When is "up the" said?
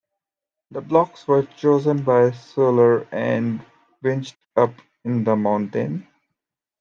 4.57-5.35